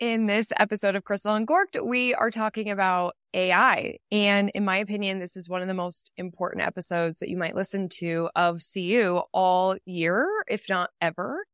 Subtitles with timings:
[0.00, 3.98] In this episode of Crystal Uncorked, we are talking about AI.
[4.10, 7.54] And in my opinion, this is one of the most important episodes that you might
[7.54, 11.44] listen to of CU all year, if not ever,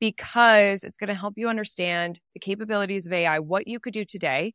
[0.00, 4.04] because it's going to help you understand the capabilities of AI, what you could do
[4.04, 4.52] today.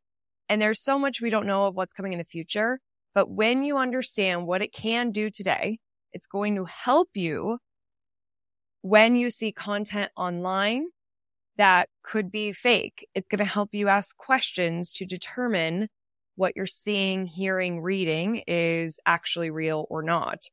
[0.50, 2.80] And there's so much we don't know of what's coming in the future.
[3.14, 5.78] But when you understand what it can do today,
[6.12, 7.60] it's going to help you
[8.82, 10.88] when you see content online
[11.58, 13.06] that could be fake.
[13.14, 15.88] It's going to help you ask questions to determine
[16.36, 20.44] what you're seeing, hearing, reading is actually real or not.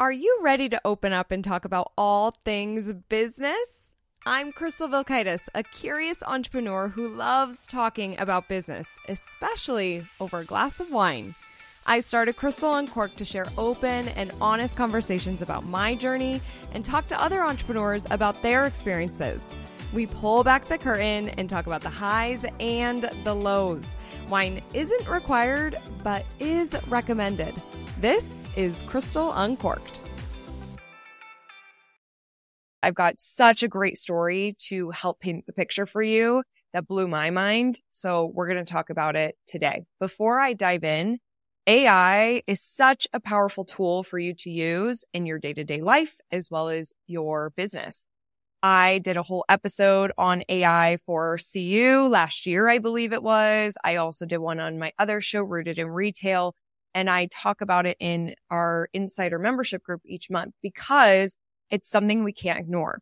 [0.00, 3.92] Are you ready to open up and talk about all things business?
[4.26, 10.80] I'm Crystal Vilkaitis, a curious entrepreneur who loves talking about business, especially over a glass
[10.80, 11.34] of wine.
[11.86, 16.40] I started Crystal Uncorked to share open and honest conversations about my journey
[16.72, 19.52] and talk to other entrepreneurs about their experiences.
[19.94, 23.96] We pull back the curtain and talk about the highs and the lows.
[24.28, 27.54] Wine isn't required, but is recommended.
[28.00, 30.00] This is Crystal Uncorked.
[32.82, 37.06] I've got such a great story to help paint the picture for you that blew
[37.06, 37.78] my mind.
[37.92, 39.84] So we're going to talk about it today.
[40.00, 41.20] Before I dive in,
[41.68, 45.80] AI is such a powerful tool for you to use in your day to day
[45.80, 48.06] life as well as your business.
[48.64, 53.76] I did a whole episode on AI for CU last year, I believe it was.
[53.84, 56.54] I also did one on my other show, Rooted in Retail.
[56.94, 61.36] And I talk about it in our insider membership group each month because
[61.70, 63.00] it's something we can't ignore.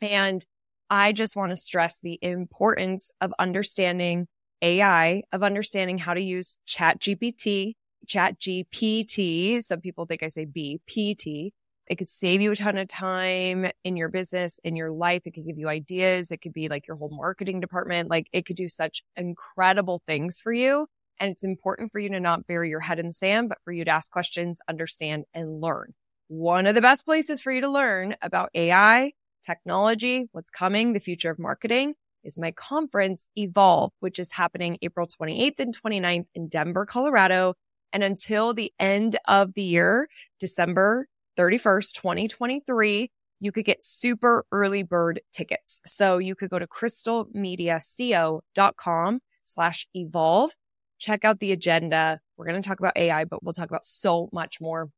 [0.00, 0.42] And
[0.88, 4.26] I just want to stress the importance of understanding
[4.62, 7.74] AI, of understanding how to use ChatGPT,
[8.06, 9.62] chat GPT.
[9.62, 11.50] Some people think I say BPT
[11.88, 15.22] it could save you a ton of time in your business, in your life.
[15.24, 16.30] It could give you ideas.
[16.30, 18.10] It could be like your whole marketing department.
[18.10, 20.86] Like it could do such incredible things for you.
[21.18, 23.84] And it's important for you to not bury your head in sand, but for you
[23.84, 25.94] to ask questions, understand and learn.
[26.28, 29.12] One of the best places for you to learn about AI,
[29.44, 35.06] technology, what's coming, the future of marketing is my conference Evolve, which is happening April
[35.06, 37.54] 28th and 29th in Denver, Colorado.
[37.92, 40.08] And until the end of the year,
[40.38, 41.08] December
[41.38, 43.10] 31st, 2023,
[43.40, 45.80] you could get super early bird tickets.
[45.86, 50.50] So you could go to crystalmediaco.com slash evolve.
[50.98, 52.18] Check out the agenda.
[52.36, 54.90] We're going to talk about AI, but we'll talk about so much more.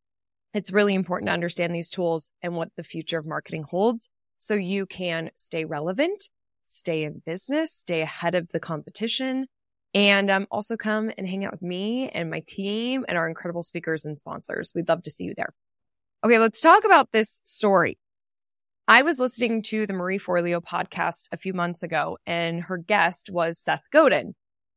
[0.54, 4.08] It's really important to understand these tools and what the future of marketing holds
[4.38, 6.30] so you can stay relevant,
[6.64, 9.46] stay in business, stay ahead of the competition,
[9.92, 13.62] and um, also come and hang out with me and my team and our incredible
[13.62, 14.72] speakers and sponsors.
[14.74, 15.52] We'd love to see you there.
[16.22, 17.96] Okay, let's talk about this story.
[18.86, 23.30] I was listening to the Marie Forleo podcast a few months ago, and her guest
[23.32, 24.34] was Seth Godin.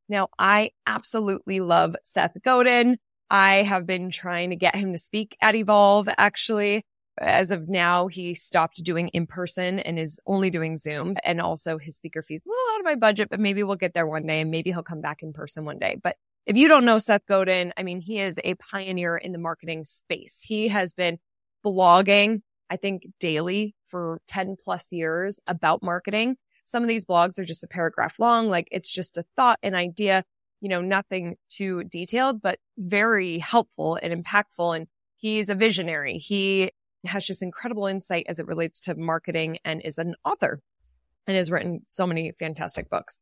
[0.07, 2.97] Now, I absolutely love Seth Godin.
[3.29, 6.85] I have been trying to get him to speak at Evolve, actually.
[7.19, 11.13] As of now, he stopped doing in person and is only doing Zoom.
[11.25, 13.93] And also his speaker fees a little out of my budget, but maybe we'll get
[13.93, 15.97] there one day and maybe he'll come back in person one day.
[16.01, 16.15] But
[16.45, 19.83] if you don't know Seth Godin, I mean, he is a pioneer in the marketing
[19.83, 20.41] space.
[20.41, 21.19] He has been
[21.65, 26.37] blogging, I think daily for 10 plus years about marketing.
[26.65, 28.49] Some of these blogs are just a paragraph long.
[28.49, 30.23] Like it's just a thought, an idea,
[30.61, 34.75] you know, nothing too detailed, but very helpful and impactful.
[34.75, 34.87] And
[35.17, 36.17] he's a visionary.
[36.17, 36.71] He
[37.05, 40.61] has just incredible insight as it relates to marketing and is an author
[41.27, 43.19] and has written so many fantastic books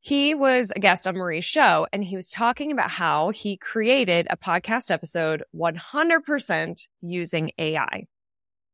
[0.00, 4.26] he was a guest on Marie's show and he was talking about how he created
[4.30, 8.06] a podcast episode 100% using AI.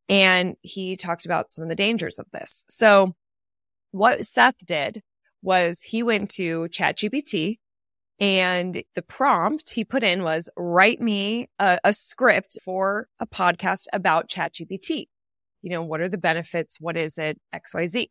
[0.09, 2.65] And he talked about some of the dangers of this.
[2.69, 3.15] So
[3.93, 5.03] what Seth did
[5.43, 7.59] was he went to ChatGPT
[8.21, 13.87] and the prompt he put in was write me a, a script for a podcast
[13.93, 15.07] about ChatGPT.
[15.63, 16.81] You know, what are the benefits?
[16.81, 17.41] What is it?
[17.55, 18.11] XYZ.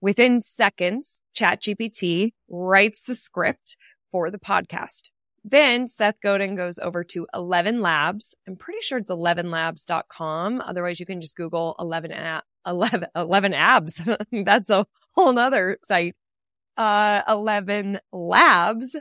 [0.00, 3.76] Within seconds, ChatGPT writes the script
[4.10, 5.10] for the podcast.
[5.44, 8.34] Then Seth Godin goes over to 11 Labs.
[8.46, 10.60] I'm pretty sure it's 11labs.com.
[10.60, 14.00] Otherwise, you can just Google 11, a- 11, 11 abs.
[14.32, 16.14] That's a whole nother site.
[16.76, 18.96] Uh, 11 Labs.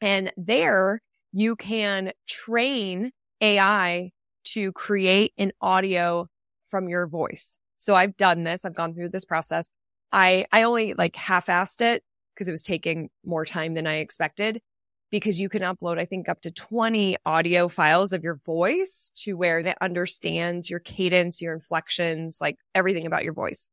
[0.00, 1.02] And there
[1.32, 3.10] you can train
[3.40, 4.10] AI
[4.44, 6.28] to create an audio
[6.68, 7.58] from your voice.
[7.78, 8.64] So I've done this.
[8.64, 9.70] I've gone through this process.
[10.14, 14.62] I, I only like half-assed it because it was taking more time than I expected
[15.10, 19.34] because you can upload, I think up to 20 audio files of your voice to
[19.34, 23.68] where it understands your cadence, your inflections, like everything about your voice.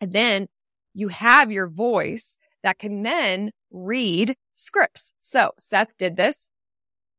[0.00, 0.46] And then
[0.94, 5.12] you have your voice that can then read scripts.
[5.20, 6.48] So Seth did this.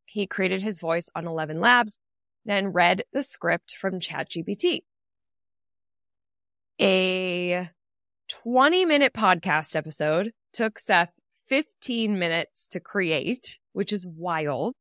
[0.05, 1.97] He created his voice on 11 labs,
[2.45, 4.83] then read the script from ChatGPT.
[6.79, 7.69] A
[8.41, 11.11] 20 minute podcast episode took Seth
[11.49, 14.73] 15 minutes to create, which is wild.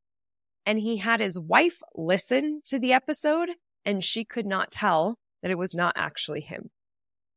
[0.64, 3.50] And he had his wife listen to the episode
[3.84, 6.70] and she could not tell that it was not actually him.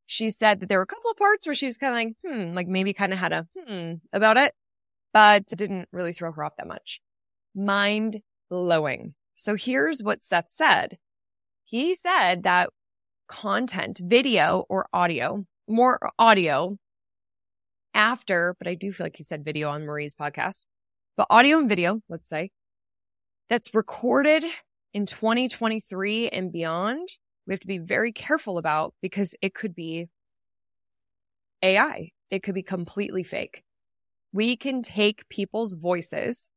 [0.05, 2.15] She said that there were a couple of parts where she was kind of like,
[2.25, 4.53] hmm, like maybe kind of had a hmm about it,
[5.11, 7.01] but didn't really throw her off that much.
[7.53, 9.15] Mind blowing.
[9.35, 10.97] So here's what Seth said.
[11.65, 12.69] He said that
[13.27, 16.77] content, video or audio, more audio
[17.93, 20.63] after, but I do feel like he said video on Marie's podcast,
[21.17, 22.51] but audio and video, let's say,
[23.49, 24.45] that's recorded
[24.93, 27.07] in 2023 and beyond,
[27.45, 30.07] we have to be very careful about because it could be
[31.61, 32.11] AI.
[32.31, 33.63] It could be completely fake.
[34.33, 36.49] We can take people's voices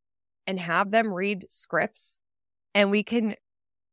[0.47, 2.21] and have them read scripts
[2.75, 3.35] and we can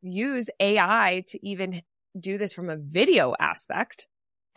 [0.01, 1.81] use AI to even
[2.19, 4.07] do this from a video aspect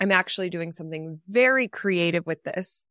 [0.00, 2.84] I'm actually doing something very creative with this.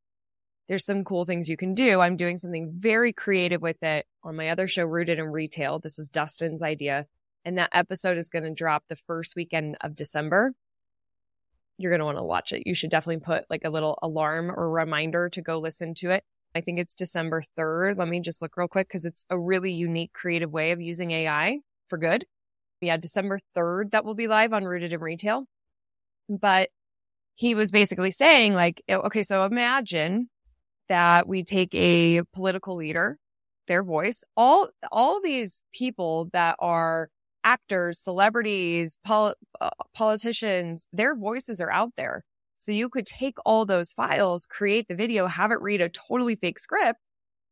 [0.68, 2.02] There's some cool things you can do.
[2.02, 5.80] I'm doing something very creative with it on my other show, Rooted in Retail.
[5.80, 7.06] This was Dustin's idea.
[7.46, 10.54] And that episode is going to drop the first weekend of December.
[11.78, 12.64] You're going to want to watch it.
[12.66, 16.26] You should definitely put like a little alarm or reminder to go listen to it.
[16.54, 17.98] I think it's December 3rd.
[17.98, 21.12] Let me just look real quick because it's a really unique, creative way of using
[21.12, 22.26] AI for good.
[22.82, 25.46] Yeah, December 3rd, that will be live on Rooted in Retail.
[26.28, 26.70] But
[27.38, 30.28] he was basically saying like, okay, so imagine
[30.90, 33.20] that we take a political leader,
[33.68, 37.10] their voice, all, all these people that are
[37.44, 42.24] actors, celebrities, pol- uh, politicians, their voices are out there.
[42.58, 46.36] So you could take all those files, create the video, have it read a totally
[46.36, 47.00] fake script,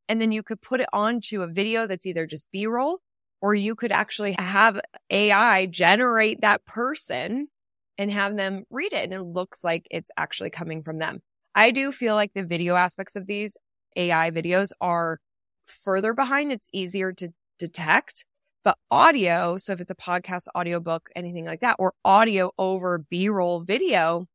[0.09, 3.01] and then you could put it onto a video that's either just B roll
[3.39, 4.79] or you could actually have
[5.11, 7.49] AI generate that person
[7.97, 9.03] and have them read it.
[9.03, 11.19] And it looks like it's actually coming from them.
[11.53, 13.57] I do feel like the video aspects of these
[13.95, 15.19] AI videos are
[15.65, 16.51] further behind.
[16.51, 18.25] It's easier to detect,
[18.63, 19.57] but audio.
[19.57, 24.27] So if it's a podcast, audiobook, anything like that, or audio over B roll video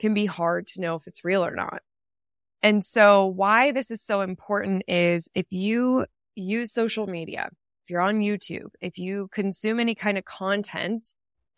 [0.00, 1.82] can be hard to know if it's real or not.
[2.62, 7.48] And so why this is so important is if you use social media,
[7.84, 11.12] if you're on YouTube, if you consume any kind of content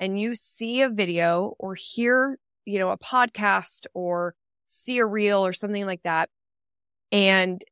[0.04, 4.34] and you see a video or hear, you know, a podcast or
[4.68, 6.28] see a reel or something like that,
[7.10, 7.64] and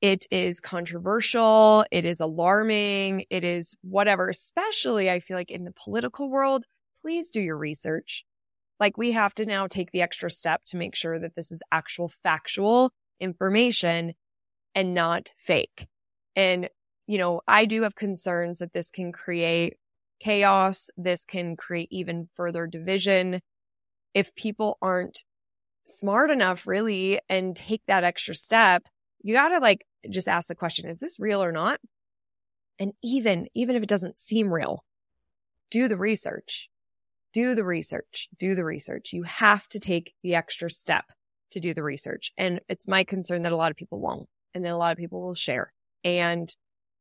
[0.00, 5.72] it is controversial, it is alarming, it is whatever, especially I feel like in the
[5.72, 6.66] political world,
[7.00, 8.24] please do your research.
[8.78, 11.62] Like we have to now take the extra step to make sure that this is
[11.72, 14.12] actual factual information
[14.74, 15.88] and not fake.
[16.36, 16.68] And,
[17.06, 19.78] you know, I do have concerns that this can create
[20.20, 20.90] chaos.
[20.96, 23.40] This can create even further division.
[24.14, 25.24] If people aren't
[25.86, 28.84] smart enough really and take that extra step,
[29.22, 31.80] you got to like just ask the question, is this real or not?
[32.78, 34.84] And even, even if it doesn't seem real,
[35.70, 36.68] do the research,
[37.32, 39.12] do the research, do the research.
[39.12, 41.04] You have to take the extra step
[41.50, 42.32] to do the research.
[42.38, 44.28] And it's my concern that a lot of people won't.
[44.54, 45.72] And then a lot of people will share.
[46.04, 46.54] And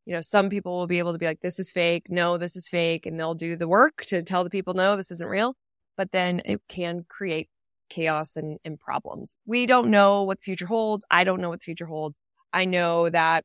[0.08, 2.06] you know, some people will be able to be like, this is fake.
[2.08, 3.06] No, this is fake.
[3.06, 5.54] And they'll do the work to tell the people, no, this isn't real.
[5.98, 7.50] But then it can create
[7.90, 9.36] chaos and, and problems.
[9.46, 11.04] We don't know what the future holds.
[11.12, 12.18] I don't know what the future holds.
[12.54, 13.44] I know that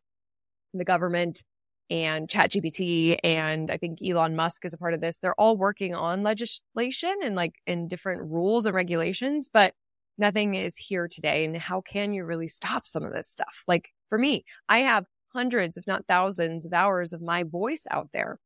[0.73, 1.43] the government
[1.91, 5.19] and ChatGPT and I think Elon Musk is a part of this.
[5.19, 9.75] They're all working on legislation and like in different rules and regulations, but
[10.17, 11.45] nothing is here today.
[11.45, 13.65] And how can you really stop some of this stuff?
[13.67, 18.09] Like for me, I have hundreds, if not thousands of hours of my voice out
[18.13, 18.39] there.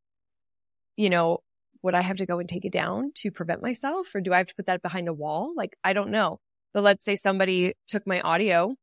[0.96, 1.38] You know,
[1.82, 4.38] would I have to go and take it down to prevent myself or do I
[4.38, 5.52] have to put that behind a wall?
[5.56, 6.40] Like, I don't know.
[6.72, 8.74] But let's say somebody took my audio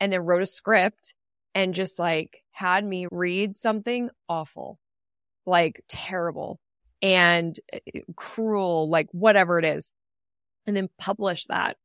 [0.00, 1.14] and then wrote a script
[1.54, 4.78] and just like had me read something awful,
[5.46, 6.60] like terrible
[7.00, 9.90] and eh, cruel, like whatever it is,
[10.66, 11.76] and then publish that.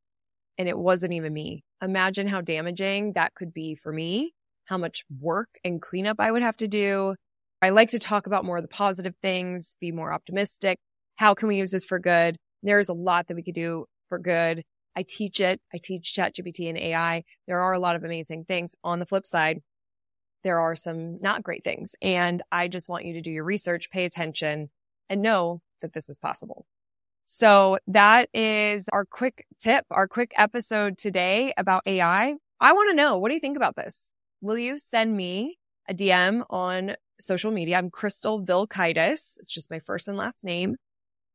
[0.58, 1.64] And it wasn't even me.
[1.82, 4.34] Imagine how damaging that could be for me
[4.68, 7.16] how much work and cleanup I would have to do.
[7.62, 10.78] I like to talk about more of the positive things, be more optimistic.
[11.16, 12.38] How can we use this for good?
[12.62, 14.64] There's a lot that we could do for good.
[14.96, 15.60] I teach it.
[15.74, 17.24] I teach ChatGPT and AI.
[17.48, 18.76] There are a lot of amazing things.
[18.84, 19.62] On the flip side,
[20.44, 21.96] there are some not great things.
[22.02, 24.70] And I just want you to do your research, pay attention
[25.10, 26.66] and know that this is possible.
[27.26, 32.36] So that is our quick tip, our quick episode today about AI.
[32.60, 34.12] I want to know, what do you think about this?
[34.42, 35.58] Will you send me
[35.90, 37.78] a DM on social media?
[37.78, 39.38] I'm Crystal Vilkaitis.
[39.40, 40.76] It's just my first and last name.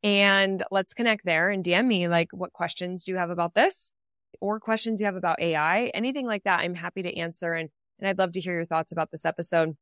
[0.05, 3.93] And let's connect there and DM me like, what questions do you have about this?
[4.41, 6.61] Or questions you have about AI, anything like that.
[6.61, 7.55] I'm happy to answer.
[7.55, 9.77] And, and I'd love to hear your thoughts about this episode.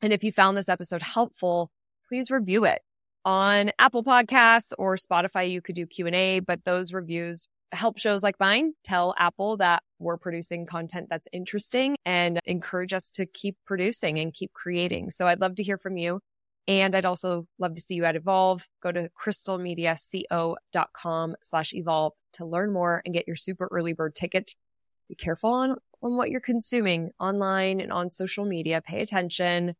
[0.00, 1.72] And if you found this episode helpful,
[2.08, 2.80] please review it
[3.24, 5.50] on Apple Podcasts or Spotify.
[5.50, 9.56] You could do Q and A, but those reviews help shows like mine tell Apple
[9.56, 15.10] that we're producing content that's interesting and encourage us to keep producing and keep creating.
[15.10, 16.20] So I'd love to hear from you.
[16.68, 18.68] And I'd also love to see you at Evolve.
[18.82, 24.54] Go to crystalmediaco.com slash evolve to learn more and get your super early bird ticket.
[25.08, 28.80] Be careful on, on what you're consuming online and on social media.
[28.80, 29.74] Pay attention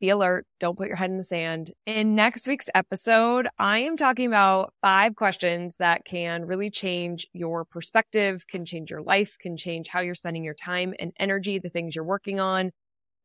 [0.00, 0.46] be alert.
[0.58, 1.72] Don't put your head in the sand.
[1.86, 7.64] In next week's episode, I am talking about five questions that can really change your
[7.64, 11.68] perspective, can change your life, can change how you're spending your time and energy, the
[11.68, 12.70] things you're working on,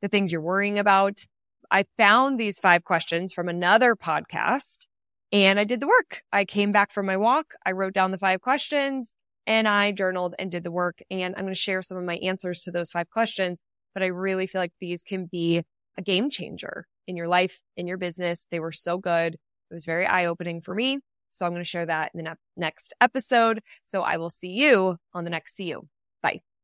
[0.01, 1.25] the things you're worrying about.
[1.72, 4.86] I found these five questions from another podcast
[5.32, 6.24] and I did the work.
[6.32, 7.53] I came back from my walk.
[7.65, 9.15] I wrote down the five questions
[9.48, 11.00] and I journaled and did the work.
[11.10, 13.62] And I'm going to share some of my answers to those five questions.
[13.94, 15.63] But I really feel like these can be
[15.97, 18.47] a game changer in your life, in your business.
[18.51, 19.35] They were so good.
[19.35, 20.99] It was very eye opening for me.
[21.31, 23.61] So I'm going to share that in the ne- next episode.
[23.83, 25.87] So I will see you on the next See You.
[26.21, 26.54] Bye.